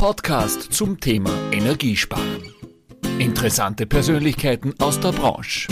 [0.00, 2.54] Podcast zum Thema Energiesparen.
[3.18, 5.68] Interessante Persönlichkeiten aus der Branche.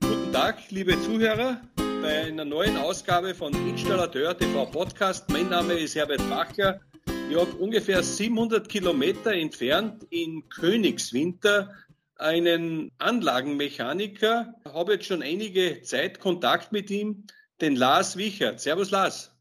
[0.00, 5.28] Guten Tag, liebe Zuhörer, bei einer neuen Ausgabe von Installateur TV Podcast.
[5.28, 6.80] Mein Name ist Herbert Bachler.
[7.28, 11.70] Ich habe ungefähr 700 Kilometer entfernt in Königswinter
[12.16, 17.26] einen Anlagenmechaniker, habe jetzt schon einige Zeit Kontakt mit ihm,
[17.60, 18.60] den Lars Wichert.
[18.60, 19.36] Servus Lars.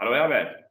[0.00, 0.67] Hallo Herbert.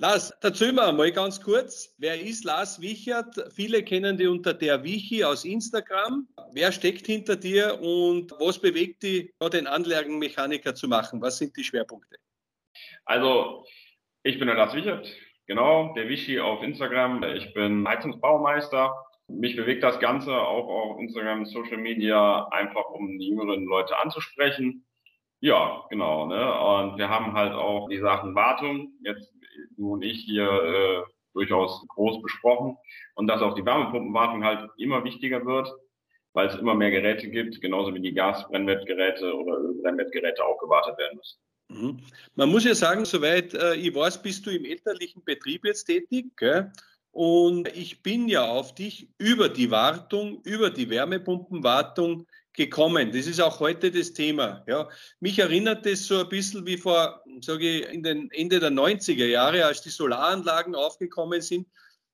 [0.00, 3.34] Lars, erzähl mir mal ganz kurz, wer ist Lars Wichert?
[3.52, 6.28] Viele kennen dich unter der Wichi aus Instagram.
[6.52, 11.20] Wer steckt hinter dir und was bewegt dich, den Anlagenmechaniker zu machen?
[11.20, 12.16] Was sind die Schwerpunkte?
[13.06, 13.66] Also,
[14.22, 15.08] ich bin der Lars Wichert,
[15.48, 17.24] genau, der Wichi auf Instagram.
[17.34, 18.94] Ich bin Heizungsbaumeister.
[19.26, 24.86] Mich bewegt das Ganze auch auf Instagram, Social Media, einfach um die jüngeren Leute anzusprechen.
[25.40, 26.26] Ja, genau.
[26.26, 26.36] Ne?
[26.38, 28.92] Und wir haben halt auch die Sachen Wartung.
[29.02, 29.37] Jetzt
[29.76, 31.02] du und ich hier äh,
[31.34, 32.76] durchaus groß besprochen
[33.14, 35.68] und dass auch die Wärmepumpenwartung halt immer wichtiger wird,
[36.32, 41.16] weil es immer mehr Geräte gibt, genauso wie die Gasbrennwertgeräte oder Ölbrennwertgeräte auch gewartet werden
[41.18, 41.38] müssen.
[41.68, 41.98] Mhm.
[42.34, 46.26] Man muss ja sagen, soweit äh, ich weiß, bist du im elterlichen Betrieb jetzt tätig.
[46.36, 46.72] Gell?
[47.10, 52.26] Und ich bin ja auf dich über die Wartung, über die Wärmepumpenwartung
[52.58, 53.12] gekommen.
[53.12, 54.62] Das ist auch heute das Thema.
[54.66, 54.88] Ja.
[55.20, 59.24] Mich erinnert das so ein bisschen wie vor, sage ich, in den Ende der 90er
[59.24, 61.66] Jahre, als die Solaranlagen aufgekommen sind.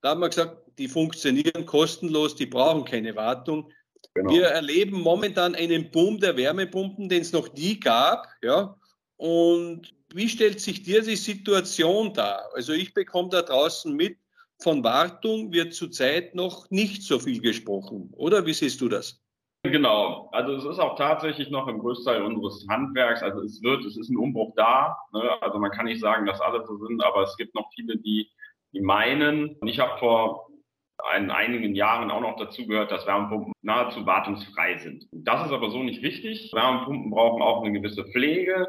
[0.03, 3.73] Da haben wir gesagt, die funktionieren kostenlos, die brauchen keine Wartung.
[4.13, 4.31] Genau.
[4.31, 8.29] Wir erleben momentan einen Boom der Wärmepumpen, den es noch nie gab.
[8.43, 8.77] Ja.
[9.17, 12.51] Und wie stellt sich dir die Situation dar?
[12.55, 14.19] Also ich bekomme da draußen mit,
[14.63, 18.11] von Wartung wird zurzeit noch nicht so viel gesprochen.
[18.13, 19.24] Oder wie siehst du das?
[19.67, 23.97] Genau, also es ist auch tatsächlich noch im Großteil unseres Handwerks, also es wird, es
[23.97, 25.31] ist ein Umbruch da, ne?
[25.41, 28.31] also man kann nicht sagen, dass alle so sind, aber es gibt noch viele, die,
[28.75, 30.49] die meinen, und ich habe vor
[31.11, 35.07] ein, einigen Jahren auch noch dazu gehört, dass Wärmepumpen nahezu wartungsfrei sind.
[35.13, 36.51] Das ist aber so nicht richtig.
[36.53, 38.69] Wärmepumpen brauchen auch eine gewisse Pflege,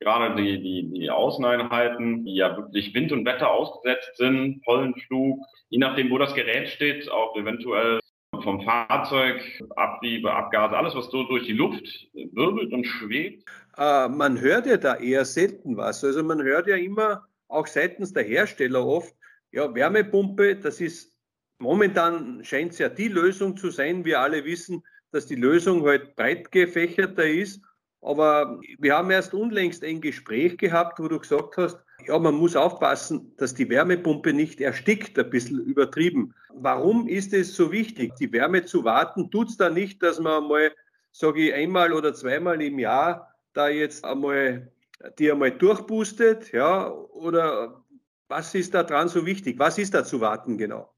[0.00, 5.38] gerade die, die, die Außeneinheiten, die ja wirklich Wind und Wetter ausgesetzt sind, Pollenflug,
[5.68, 8.00] je nachdem, wo das Gerät steht, auch eventuell
[8.42, 9.40] vom Fahrzeug,
[9.76, 13.44] Abriebe, Abgase, alles, was so durch die Luft wirbelt und schwebt.
[13.76, 16.04] Äh, man hört ja da eher selten was.
[16.04, 19.14] Also man hört ja immer, auch seitens der Hersteller oft,
[19.52, 21.16] ja, Wärmepumpe, das ist
[21.58, 24.04] momentan scheint es ja die Lösung zu sein.
[24.04, 27.60] Wir alle wissen, dass die Lösung halt breit gefächerter ist.
[28.00, 32.56] Aber wir haben erst unlängst ein Gespräch gehabt, wo du gesagt hast, ja, man muss
[32.56, 36.34] aufpassen, dass die Wärmepumpe nicht erstickt, ein bisschen übertrieben.
[36.54, 39.30] Warum ist es so wichtig, die Wärme zu warten?
[39.30, 40.72] Tut es da nicht, dass man mal,
[41.12, 44.70] sage ich, einmal oder zweimal im Jahr da jetzt einmal
[45.18, 46.90] die einmal durchboostet, ja?
[46.90, 47.82] Oder
[48.28, 49.58] was ist da dran so wichtig?
[49.58, 50.92] Was ist da zu warten genau?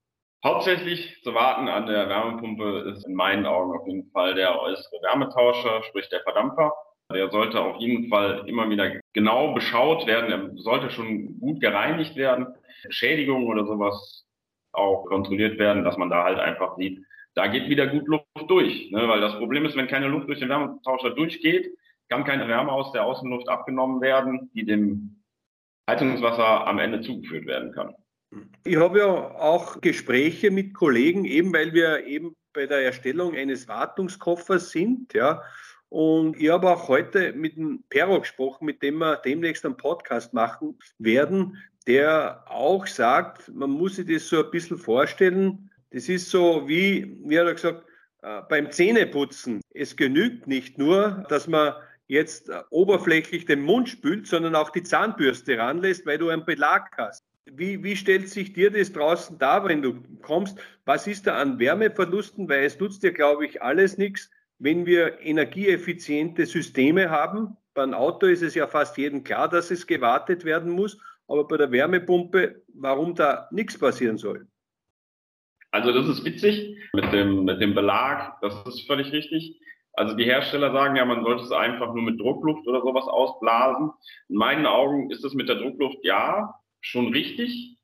[0.44, 5.00] Hauptsächlich zu warten an der Wärmepumpe ist in meinen Augen auf jeden Fall der äußere
[5.02, 6.72] Wärmetauscher, sprich der Verdampfer.
[7.12, 10.30] Der sollte auf jeden Fall immer wieder genau beschaut werden.
[10.30, 12.46] Er sollte schon gut gereinigt werden.
[12.88, 14.26] Schädigungen oder sowas
[14.72, 18.90] auch kontrolliert werden, dass man da halt einfach sieht, da geht wieder gut Luft durch.
[18.90, 19.08] Ne?
[19.08, 21.70] Weil das Problem ist, wenn keine Luft durch den Wärmetauscher durchgeht,
[22.08, 25.22] kann keine Wärme aus der Außenluft abgenommen werden, die dem
[25.88, 27.94] Heizungswasser am Ende zugeführt werden kann.
[28.64, 29.06] Ich habe ja
[29.38, 35.42] auch Gespräche mit Kollegen, eben weil wir eben bei der Erstellung eines Wartungskoffers sind, ja.
[35.92, 40.32] Und ich habe auch heute mit dem Pero gesprochen, mit dem wir demnächst einen Podcast
[40.32, 45.70] machen werden, der auch sagt, man muss sich das so ein bisschen vorstellen.
[45.90, 47.84] Das ist so wie, wie hat er gesagt,
[48.22, 49.60] äh, beim Zähneputzen.
[49.74, 51.74] Es genügt nicht nur, dass man
[52.06, 56.90] jetzt äh, oberflächlich den Mund spült, sondern auch die Zahnbürste ranlässt, weil du einen Belag
[56.96, 57.22] hast.
[57.44, 60.58] Wie, wie stellt sich dir das draußen dar, wenn du kommst?
[60.86, 62.48] Was ist da an Wärmeverlusten?
[62.48, 64.30] Weil es nutzt dir, glaube ich, alles nichts,
[64.62, 67.56] wenn wir energieeffiziente Systeme haben.
[67.74, 71.00] Beim Auto ist es ja fast jedem klar, dass es gewartet werden muss.
[71.26, 74.46] Aber bei der Wärmepumpe, warum da nichts passieren soll?
[75.72, 79.58] Also das ist witzig mit dem, mit dem Belag, das ist völlig richtig.
[79.94, 83.90] Also die Hersteller sagen ja, man sollte es einfach nur mit Druckluft oder sowas ausblasen.
[84.28, 87.78] In meinen Augen ist es mit der Druckluft ja schon richtig.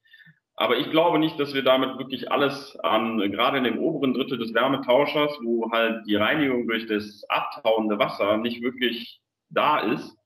[0.61, 4.39] Aber ich glaube nicht, dass wir damit wirklich alles an, gerade in dem oberen Drittel
[4.39, 9.21] des Wärmetauschers, wo halt die Reinigung durch das abtauende Wasser nicht wirklich
[9.51, 10.17] da ist,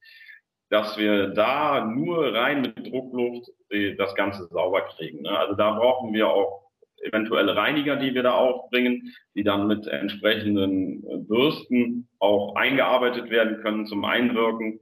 [0.71, 3.51] dass wir da nur rein mit Druckluft
[3.99, 5.21] das Ganze sauber kriegen.
[5.21, 5.39] Ne?
[5.39, 6.71] Also da brauchen wir auch
[7.03, 13.85] eventuelle Reiniger, die wir da aufbringen, die dann mit entsprechenden Bürsten auch eingearbeitet werden können
[13.85, 14.81] zum Einwirken.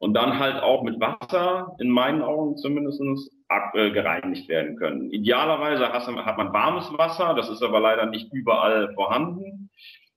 [0.00, 3.37] und dann halt auch mit Wasser, in meinen Augen zumindest, ab, äh,
[3.72, 5.10] gereinigt werden können.
[5.10, 9.70] Idealerweise hat man warmes Wasser, das ist aber leider nicht überall vorhanden.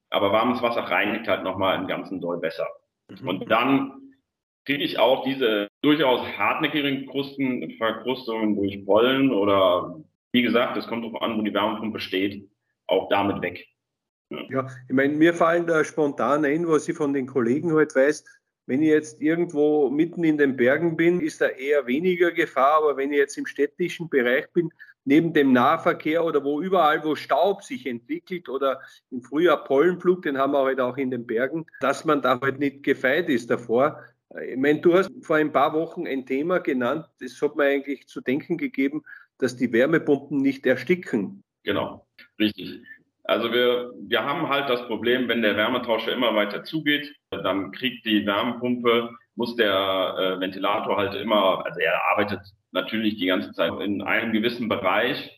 [0.10, 2.68] Aber warmes Wasser reinigt halt nochmal im ganzen Doll besser.
[3.10, 3.28] Mhm.
[3.28, 3.94] Und dann
[4.66, 9.96] kriege ich auch diese durchaus hartnäckigen Krusten, Verkrustungen durch Pollen oder
[10.34, 12.50] wie gesagt, es kommt darauf an, wo die Wärmepumpe steht,
[12.88, 13.66] auch damit weg.
[14.50, 18.24] Ja, ich meine, mir fallen da spontan ein, was ich von den Kollegen halt weiß,
[18.66, 22.98] wenn ich jetzt irgendwo mitten in den Bergen bin, ist da eher weniger Gefahr, aber
[22.98, 24.70] wenn ich jetzt im städtischen Bereich bin,
[25.04, 30.38] neben dem Nahverkehr oder wo überall, wo Staub sich entwickelt oder im Frühjahr Pollenflug, den
[30.38, 34.04] haben wir halt auch in den Bergen, dass man da halt nicht gefeit ist davor.
[34.48, 38.08] Ich meine, du hast vor ein paar Wochen ein Thema genannt, das hat mir eigentlich
[38.08, 39.04] zu denken gegeben,
[39.40, 41.44] dass die Wärmepumpen nicht ersticken.
[41.64, 42.08] Genau,
[42.40, 42.84] richtig.
[43.24, 48.06] Also wir, wir haben halt das Problem, wenn der Wärmetauscher immer weiter zugeht, dann kriegt
[48.06, 52.42] die Wärmepumpe, muss der äh, Ventilator halt immer, also er arbeitet
[52.72, 55.38] natürlich die ganze Zeit in einem gewissen Bereich.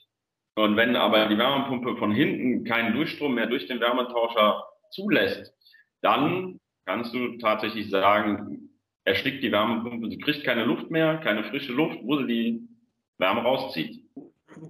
[0.55, 5.53] Und wenn aber die Wärmepumpe von hinten keinen Durchstrom mehr durch den Wärmetauscher zulässt,
[6.01, 8.69] dann kannst du tatsächlich sagen,
[9.03, 12.67] erstickt die Wärmepumpe, sie kriegt keine Luft mehr, keine frische Luft, wo sie die
[13.17, 14.03] Wärme rauszieht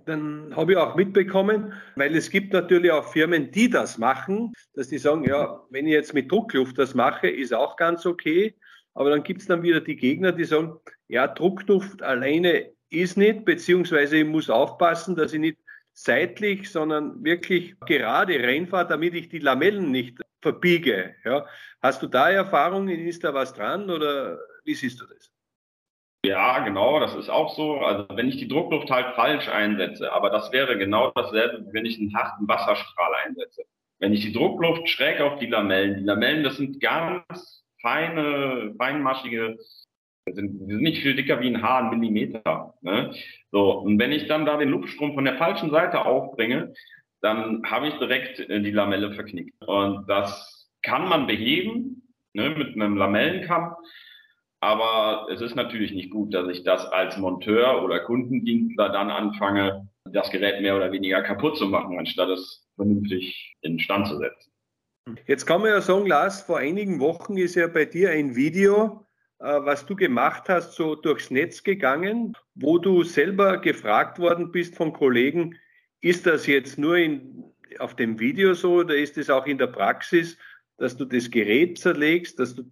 [0.05, 4.89] dann habe ich auch mitbekommen, weil es gibt natürlich auch Firmen, die das machen, dass
[4.89, 8.55] die sagen, ja, wenn ich jetzt mit Druckluft das mache, ist auch ganz okay.
[8.93, 10.73] Aber dann gibt es dann wieder die Gegner, die sagen,
[11.07, 15.57] ja, Druckluft alleine ist nicht, beziehungsweise ich muss aufpassen, dass ich nicht
[15.93, 21.15] seitlich, sondern wirklich gerade reinfahre, damit ich die Lamellen nicht verbiege.
[21.23, 21.47] Ja.
[21.81, 22.89] Hast du da Erfahrungen?
[22.89, 25.32] Ist da was dran oder wie siehst du das?
[26.25, 27.79] Ja, genau, das ist auch so.
[27.79, 31.99] Also wenn ich die Druckluft halt falsch einsetze, aber das wäre genau dasselbe, wenn ich
[31.99, 33.63] einen harten Wasserstrahl einsetze.
[33.99, 39.57] Wenn ich die Druckluft schräg auf die Lamellen, die Lamellen, das sind ganz feine, feinmaschige,
[40.31, 42.73] sind, die sind nicht viel dicker wie ein Haar, ein Millimeter.
[42.81, 43.13] Ne?
[43.51, 46.73] So, und wenn ich dann da den Luftstrom von der falschen Seite aufbringe,
[47.21, 49.55] dann habe ich direkt äh, die Lamelle verknickt.
[49.65, 52.03] Und das kann man beheben
[52.33, 53.75] ne, mit einem Lamellenkamm.
[54.63, 59.89] Aber es ist natürlich nicht gut, dass ich das als Monteur oder Kundendienstler dann anfange,
[60.05, 64.53] das Gerät mehr oder weniger kaputt zu machen, anstatt es vernünftig in Stand zu setzen.
[65.27, 69.05] Jetzt kann man ja sagen, Lars, vor einigen Wochen ist ja bei dir ein Video,
[69.39, 74.77] äh, was du gemacht hast, so durchs Netz gegangen, wo du selber gefragt worden bist
[74.77, 75.59] von Kollegen,
[75.99, 77.43] ist das jetzt nur in,
[77.79, 80.37] auf dem Video so oder ist es auch in der Praxis?
[80.77, 82.63] Dass du das Gerät zerlegst, dass du,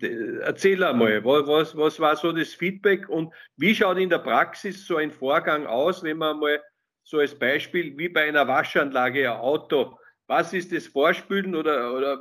[0.41, 4.97] erzähl einmal, was, was war so das Feedback und wie schaut in der Praxis so
[4.97, 6.61] ein Vorgang aus, wenn man mal
[7.03, 12.19] so als Beispiel wie bei einer Waschanlage ein Auto, was ist das Vorspülen oder, oder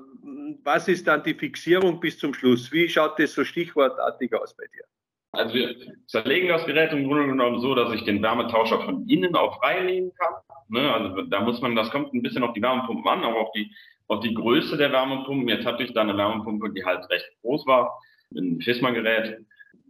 [0.65, 2.71] was ist dann die Fixierung bis zum Schluss?
[2.73, 4.85] Wie schaut das so stichwortartig aus bei dir?
[5.33, 5.77] Also wir
[6.09, 10.13] zerlegen das Gerät im Grunde genommen so, dass ich den Wärmetauscher von innen auf reinlegen
[10.15, 10.35] kann.
[10.69, 10.93] Ne?
[10.93, 13.73] Also da muss man, das kommt ein bisschen auf die Wärmepumpen an, aber auch die
[14.11, 15.49] auf die Größe der Wärmepumpen.
[15.49, 17.99] Jetzt hatte ich da eine Wärmepumpe, die halt recht groß war,
[18.35, 19.39] ein FISMA-Gerät.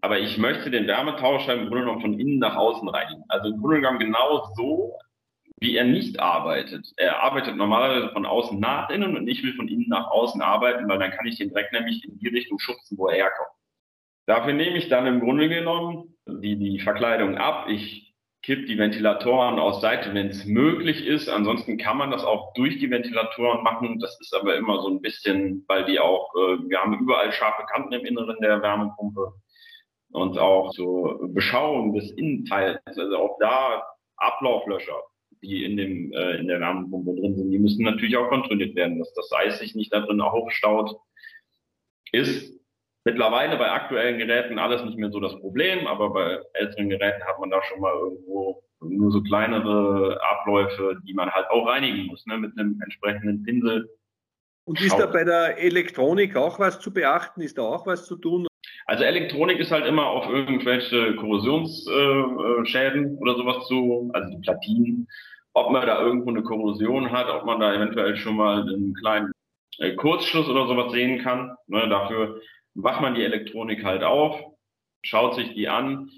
[0.03, 3.25] Aber ich möchte den Wärmetauscher im Grunde genommen von innen nach außen reinigen.
[3.29, 4.95] Also im Grunde genommen genau so,
[5.61, 6.87] wie er nicht arbeitet.
[6.97, 10.89] Er arbeitet normalerweise von außen nach innen und ich will von innen nach außen arbeiten,
[10.89, 13.51] weil dann kann ich den Dreck nämlich in die Richtung schubsen, wo er herkommt.
[14.27, 17.67] Dafür nehme ich dann im Grunde genommen die, die Verkleidung ab.
[17.69, 18.10] Ich
[18.42, 21.28] kipp die Ventilatoren aus Seite, wenn es möglich ist.
[21.28, 23.99] Ansonsten kann man das auch durch die Ventilatoren machen.
[23.99, 27.64] Das ist aber immer so ein bisschen, weil die auch, äh, wir haben überall scharfe
[27.66, 29.35] Kanten im Inneren der Wärmepumpe
[30.12, 33.85] und auch so Beschauung des Innenteils, also auch da
[34.16, 35.02] Ablauflöscher,
[35.42, 38.99] die in dem äh, in der Wärmepumpe drin sind, die müssen natürlich auch kontrolliert werden,
[38.99, 40.97] dass das Eis sich nicht da drin aufstaut.
[42.12, 42.60] Ist
[43.11, 47.40] Mittlerweile bei aktuellen Geräten alles nicht mehr so das Problem, aber bei älteren Geräten hat
[47.40, 52.25] man da schon mal irgendwo nur so kleinere Abläufe, die man halt auch reinigen muss,
[52.26, 53.90] ne, mit einem entsprechenden Pinsel.
[54.64, 57.40] Und ist da bei der Elektronik auch was zu beachten?
[57.40, 58.47] Ist da auch was zu tun?
[58.87, 65.09] Also Elektronik ist halt immer auf irgendwelche Korrosionsschäden oder sowas zu, also die Platinen,
[65.52, 69.33] ob man da irgendwo eine Korrosion hat, ob man da eventuell schon mal einen kleinen
[69.79, 71.57] äh, Kurzschluss oder sowas sehen kann.
[71.67, 72.40] Ne, dafür
[72.75, 74.41] macht man die Elektronik halt auf,
[75.03, 76.11] schaut sich die an.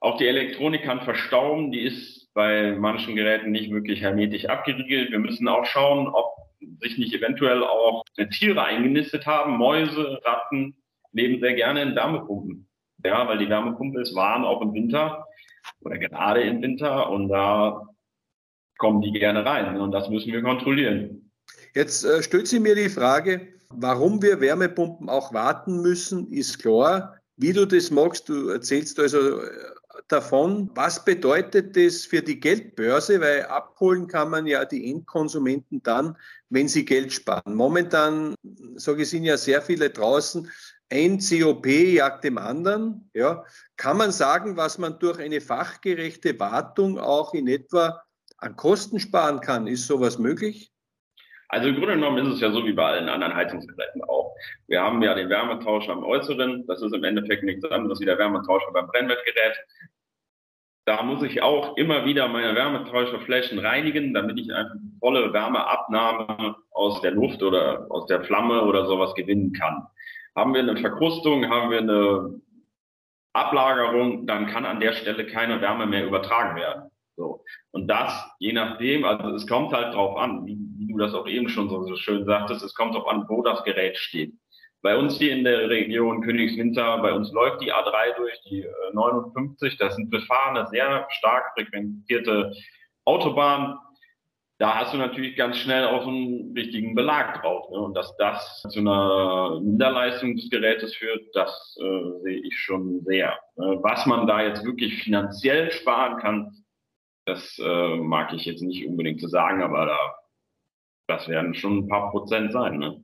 [0.00, 5.10] Auch die Elektronik kann verstauben, die ist bei manchen Geräten nicht wirklich hermetisch abgeriegelt.
[5.10, 6.34] Wir müssen auch schauen, ob
[6.80, 8.02] sich nicht eventuell auch
[8.38, 9.56] Tiere eingenistet haben.
[9.56, 10.76] Mäuse, Ratten
[11.12, 12.68] leben sehr gerne in Wärmepumpen.
[13.04, 15.26] Ja, weil die Wärmepumpe ist warm auch im Winter
[15.80, 17.88] oder gerade im Winter und da
[18.78, 21.30] kommen die gerne rein und das müssen wir kontrollieren.
[21.74, 27.16] Jetzt äh, stellt sich mir die Frage, Warum wir Wärmepumpen auch warten müssen, ist klar.
[27.36, 28.28] wie du das magst.
[28.28, 29.50] Du erzählst also äh,
[30.08, 36.16] davon, was bedeutet das für die Geldbörse, weil abholen kann man ja die Endkonsumenten dann,
[36.50, 37.54] wenn sie Geld sparen.
[37.54, 38.34] Momentan,
[38.76, 40.50] sage ich, sind ja sehr viele draußen,
[40.90, 43.10] ein COP jagt dem anderen.
[43.14, 43.44] Ja.
[43.76, 48.02] Kann man sagen, was man durch eine fachgerechte Wartung auch in etwa
[48.36, 49.66] an Kosten sparen kann?
[49.66, 50.71] Ist sowas möglich?
[51.52, 54.34] Also im Grunde genommen ist es ja so wie bei allen anderen Heizungsgeräten auch.
[54.68, 56.66] Wir haben ja den Wärmetauscher am Äußeren.
[56.66, 59.58] Das ist im Endeffekt nichts anderes wie der Wärmetauscher beim Brennwertgerät.
[60.86, 67.02] Da muss ich auch immer wieder meine Wärmetauscherflächen reinigen, damit ich einfach volle Wärmeabnahme aus
[67.02, 69.86] der Luft oder aus der Flamme oder sowas gewinnen kann.
[70.34, 72.40] Haben wir eine Verkrustung, haben wir eine
[73.34, 76.91] Ablagerung, dann kann an der Stelle keine Wärme mehr übertragen werden.
[77.16, 77.44] So.
[77.72, 81.26] Und das, je nachdem, also es kommt halt drauf an, wie, wie du das auch
[81.26, 84.32] eben schon so, so schön sagtest, es kommt drauf an, wo das Gerät steht.
[84.82, 89.74] Bei uns hier in der Region Königswinter, bei uns läuft die A3 durch, die 59,
[89.74, 92.52] äh, das sind befahrene, sehr stark frequentierte
[93.04, 93.78] Autobahnen.
[94.58, 97.70] Da hast du natürlich ganz schnell auch einen richtigen Belag drauf.
[97.70, 97.78] Ne?
[97.80, 103.32] Und dass das zu einer Minderleistung des Gerätes führt, das äh, sehe ich schon sehr.
[103.56, 106.61] Äh, was man da jetzt wirklich finanziell sparen kann,
[107.24, 109.98] das äh, mag ich jetzt nicht unbedingt zu sagen, aber da,
[111.06, 112.78] das werden schon ein paar Prozent sein.
[112.78, 113.02] Ne?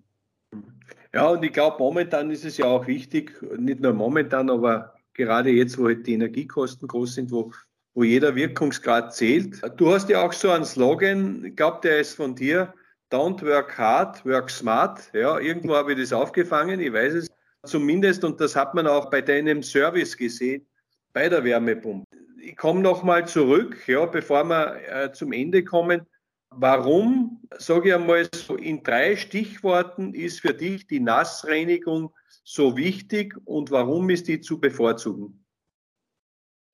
[1.14, 5.50] Ja, und ich glaube, momentan ist es ja auch wichtig, nicht nur momentan, aber gerade
[5.50, 7.52] jetzt, wo halt die Energiekosten groß sind, wo,
[7.94, 9.60] wo jeder Wirkungsgrad zählt.
[9.78, 12.74] Du hast ja auch so einen Slogan, ich glaube, der ist von dir,
[13.10, 15.10] Don't work hard, work smart.
[15.14, 17.30] Ja, irgendwo habe ich das aufgefangen, ich weiß es
[17.64, 20.66] zumindest, und das hat man auch bei deinem Service gesehen,
[21.14, 26.06] bei der Wärmepumpe ich komme nochmal zurück, ja, bevor wir äh, zum Ende kommen.
[26.50, 33.34] Warum, sage ich einmal so in drei Stichworten, ist für dich die Nassreinigung so wichtig
[33.44, 35.44] und warum ist die zu bevorzugen?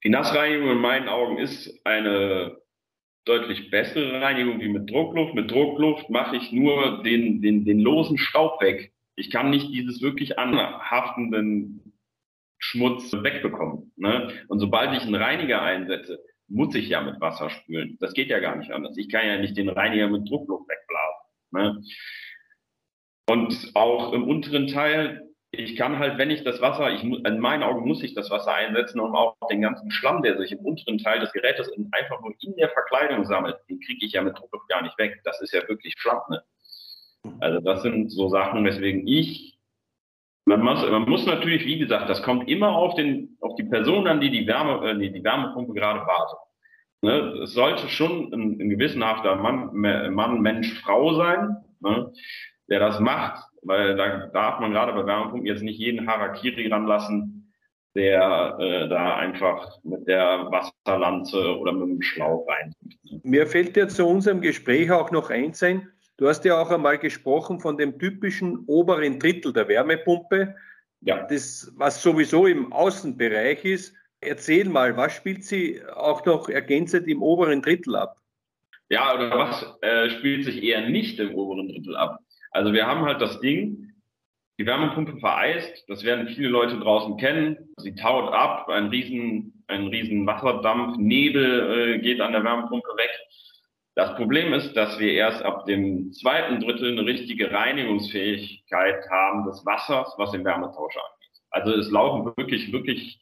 [0.04, 2.58] Die Nassreinigung in meinen Augen ist eine
[3.24, 5.34] deutlich bessere Reinigung wie mit Druckluft.
[5.34, 8.92] Mit Druckluft mache ich nur den, den, den losen Staub weg.
[9.16, 11.93] Ich kann nicht dieses wirklich anhaftenden
[12.58, 13.92] Schmutz wegbekommen.
[13.96, 14.32] Ne?
[14.48, 16.18] Und sobald ich einen Reiniger einsetze,
[16.48, 17.96] muss ich ja mit Wasser spülen.
[18.00, 18.96] Das geht ja gar nicht anders.
[18.96, 21.24] Ich kann ja nicht den Reiniger mit Druckluft wegblasen.
[21.52, 21.82] Ne?
[23.28, 27.62] Und auch im unteren Teil, ich kann halt, wenn ich das Wasser, ich, in meinen
[27.62, 30.98] Augen muss ich das Wasser einsetzen, um auch den ganzen Schlamm, der sich im unteren
[30.98, 34.68] Teil des Gerätes einfach nur in der Verkleidung sammelt, den kriege ich ja mit Druckluft
[34.68, 35.20] gar nicht weg.
[35.24, 36.20] Das ist ja wirklich Schlamm.
[36.28, 36.42] Ne?
[37.40, 39.58] Also das sind so Sachen, weswegen ich
[40.46, 44.06] man muss, man muss natürlich, wie gesagt, das kommt immer auf, den, auf die Person
[44.06, 46.38] an, die die, Wärme, äh, die, die Wärmepumpe gerade wartet.
[47.02, 47.42] Ne?
[47.42, 52.12] Es sollte schon ein, ein gewissenhafter Mann, Mann, Mensch, Frau sein, ne?
[52.68, 57.52] der das macht, weil da darf man gerade bei Wärmepumpen jetzt nicht jeden Harakiri ranlassen,
[57.94, 62.74] der äh, da einfach mit der Wasserlanze oder mit dem Schlauch rein.
[63.22, 66.98] Mir fällt ja zu unserem Gespräch auch noch eins ein, Du hast ja auch einmal
[66.98, 70.54] gesprochen von dem typischen oberen Drittel der Wärmepumpe,
[71.00, 71.26] ja.
[71.26, 73.94] das, was sowieso im Außenbereich ist.
[74.20, 78.16] Erzähl mal, was spielt sie auch noch ergänzend im oberen Drittel ab?
[78.88, 82.20] Ja, oder was äh, spielt sich eher nicht im oberen Drittel ab?
[82.52, 83.92] Also wir haben halt das Ding,
[84.58, 87.74] die Wärmepumpe vereist, das werden viele Leute draußen kennen.
[87.78, 93.10] Sie taut ab, ein riesen, ein riesen Wasserdampf, Nebel äh, geht an der Wärmepumpe weg.
[93.96, 99.64] Das Problem ist, dass wir erst ab dem zweiten Drittel eine richtige Reinigungsfähigkeit haben des
[99.64, 101.42] Wassers, was den Wärmetauscher angeht.
[101.50, 103.20] Also es laufen wirklich, wirklich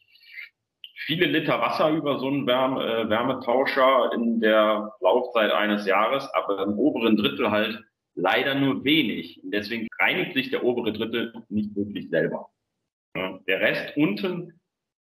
[1.05, 6.63] viele Liter Wasser über so einen Wärme, äh, Wärmetauscher in der Laufzeit eines Jahres, aber
[6.63, 7.83] im oberen Drittel halt
[8.15, 9.43] leider nur wenig.
[9.43, 12.49] Und deswegen reinigt sich der obere Drittel nicht wirklich selber.
[13.47, 14.59] Der Rest unten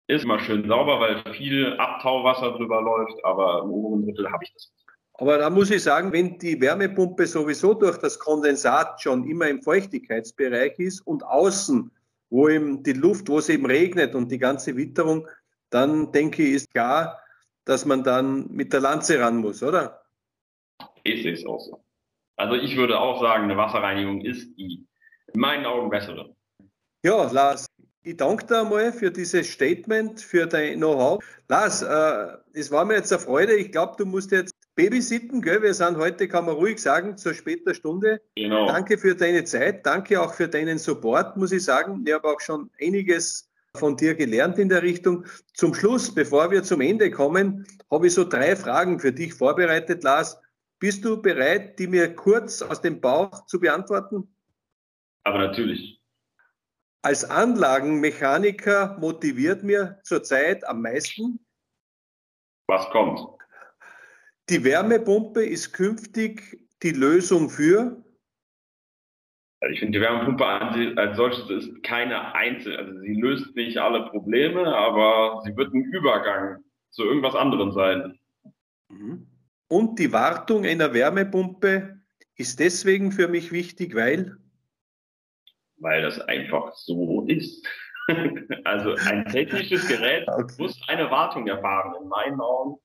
[0.08, 4.52] ist immer schön sauber, weil viel Abtauwasser drüber läuft, aber im oberen Drittel habe ich
[4.52, 4.74] das.
[5.14, 9.62] Aber da muss ich sagen, wenn die Wärmepumpe sowieso durch das Kondensat schon immer im
[9.62, 11.90] Feuchtigkeitsbereich ist und außen,
[12.30, 15.28] wo eben die Luft, wo es eben regnet und die ganze Witterung,
[15.71, 17.21] dann denke ich, ist klar,
[17.64, 20.04] dass man dann mit der Lanze ran muss, oder?
[21.04, 21.85] Ich sehe es auch so.
[22.37, 24.85] Also ich würde auch sagen, eine Wasserreinigung ist die
[25.33, 26.35] in meinen Augen bessere.
[27.04, 27.66] Ja, Lars,
[28.02, 31.23] ich danke dir einmal für dieses Statement, für dein Know-how.
[31.49, 33.54] Lars, äh, es war mir jetzt eine Freude.
[33.54, 35.62] Ich glaube, du musst jetzt Babysitten, gell?
[35.62, 38.21] Wir sind heute, kann man ruhig sagen, zur später Stunde.
[38.35, 38.66] Genau.
[38.66, 42.04] Danke für deine Zeit, danke auch für deinen Support, muss ich sagen.
[42.07, 45.26] Ich habe auch schon einiges von dir gelernt in der Richtung.
[45.52, 50.02] Zum Schluss, bevor wir zum Ende kommen, habe ich so drei Fragen für dich vorbereitet,
[50.02, 50.40] Lars.
[50.81, 54.28] Bist du bereit, die mir kurz aus dem Bauch zu beantworten?
[55.25, 56.00] Aber natürlich.
[57.04, 61.38] als Anlagenmechaniker motiviert mir zurzeit am meisten?
[62.66, 63.21] Was kommt?
[64.50, 68.04] Die Wärmepumpe ist künftig die Lösung für?
[69.70, 70.44] Ich finde, die Wärmepumpe
[70.98, 75.84] als solches ist keine einzelne, also sie löst nicht alle Probleme, aber sie wird ein
[75.84, 78.18] Übergang zu irgendwas anderem sein.
[78.90, 79.26] Mhm.
[79.68, 81.98] Und die Wartung einer Wärmepumpe
[82.36, 84.36] ist deswegen für mich wichtig, weil?
[85.78, 87.66] Weil das einfach so ist.
[88.64, 90.54] also ein technisches Gerät okay.
[90.58, 92.78] muss eine Wartung erfahren, in meinen Augen.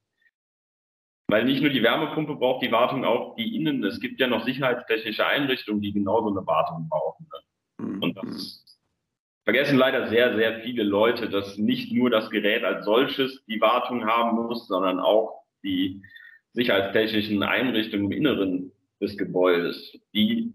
[1.29, 3.83] Weil nicht nur die Wärmepumpe braucht die Wartung, auch die Innen.
[3.83, 7.27] Es gibt ja noch sicherheitstechnische Einrichtungen, die genauso eine Wartung brauchen.
[7.77, 8.01] Mhm.
[8.01, 8.65] Und das
[9.43, 14.07] vergessen leider sehr, sehr viele Leute, dass nicht nur das Gerät als solches die Wartung
[14.07, 16.01] haben muss, sondern auch die
[16.53, 20.53] sicherheitstechnischen Einrichtungen im Inneren des Gebäudes, die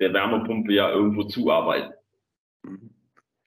[0.00, 1.92] der Wärmepumpe ja irgendwo zuarbeiten.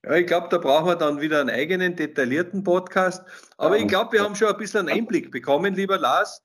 [0.05, 3.25] Ja, ich glaube, da brauchen wir dann wieder einen eigenen detaillierten Podcast.
[3.57, 6.41] Aber ich glaube, wir haben schon ein bisschen einen Einblick bekommen, lieber Lars.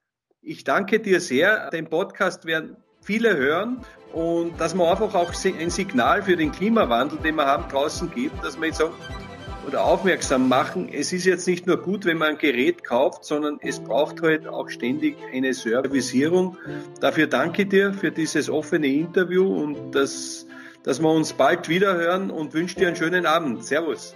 [0.47, 1.71] Ich danke dir sehr.
[1.71, 3.81] Den Podcast werden viele hören
[4.13, 8.45] und dass man einfach auch ein Signal für den Klimawandel, den wir haben, draußen gibt,
[8.45, 8.93] dass man jetzt sagen,
[9.67, 13.59] oder aufmerksam machen, es ist jetzt nicht nur gut, wenn man ein Gerät kauft, sondern
[13.63, 16.59] es braucht halt auch ständig eine Servicierung.
[17.01, 20.47] Dafür danke dir für dieses offene Interview und dass,
[20.83, 23.65] dass wir uns bald wieder hören und wünsche dir einen schönen Abend.
[23.65, 24.15] Servus.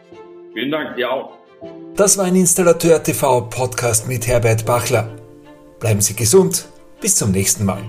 [0.52, 1.38] Vielen Dank, dir auch.
[1.97, 5.27] Das war ein Installateur TV Podcast mit Herbert Bachler.
[5.80, 6.68] Bleiben Sie gesund.
[7.00, 7.85] Bis zum nächsten Mal.